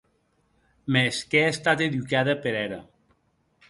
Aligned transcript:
Mès 0.95 1.15
qu'è 1.33 1.45
estat 1.51 1.79
educada 1.89 2.33
per 2.47 2.53
era. 2.67 2.79